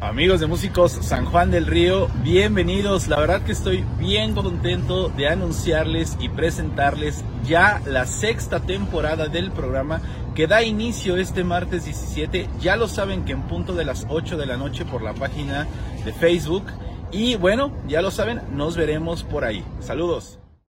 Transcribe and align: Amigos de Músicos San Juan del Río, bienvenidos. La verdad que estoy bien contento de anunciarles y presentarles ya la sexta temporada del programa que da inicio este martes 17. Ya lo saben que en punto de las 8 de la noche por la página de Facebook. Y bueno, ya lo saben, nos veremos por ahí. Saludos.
Amigos 0.00 0.40
de 0.40 0.46
Músicos 0.46 0.92
San 0.92 1.26
Juan 1.26 1.50
del 1.50 1.66
Río, 1.66 2.08
bienvenidos. 2.22 3.06
La 3.08 3.20
verdad 3.20 3.42
que 3.42 3.52
estoy 3.52 3.84
bien 3.98 4.34
contento 4.34 5.10
de 5.10 5.28
anunciarles 5.28 6.16
y 6.18 6.30
presentarles 6.30 7.22
ya 7.44 7.82
la 7.84 8.06
sexta 8.06 8.60
temporada 8.60 9.28
del 9.28 9.52
programa 9.52 10.00
que 10.34 10.46
da 10.46 10.62
inicio 10.62 11.18
este 11.18 11.44
martes 11.44 11.84
17. 11.84 12.48
Ya 12.62 12.76
lo 12.76 12.88
saben 12.88 13.26
que 13.26 13.32
en 13.32 13.42
punto 13.42 13.74
de 13.74 13.84
las 13.84 14.06
8 14.08 14.38
de 14.38 14.46
la 14.46 14.56
noche 14.56 14.86
por 14.86 15.02
la 15.02 15.12
página 15.12 15.66
de 16.02 16.14
Facebook. 16.14 16.64
Y 17.12 17.36
bueno, 17.36 17.70
ya 17.86 18.00
lo 18.00 18.10
saben, 18.10 18.40
nos 18.52 18.78
veremos 18.78 19.22
por 19.22 19.44
ahí. 19.44 19.62
Saludos. 19.80 20.38